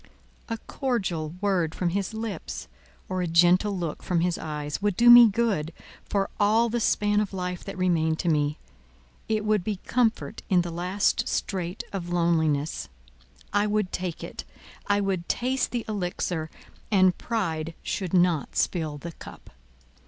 [0.49, 2.67] A cordial word from his lips,
[3.07, 5.71] or a gentle look from his eyes, would do me good,
[6.09, 8.57] for all the span of life that remained to me;
[9.29, 12.89] it would be comfort in the last strait of loneliness;
[13.53, 16.49] I would take it—I would taste the elixir,
[16.89, 19.51] and pride should not spill the cup.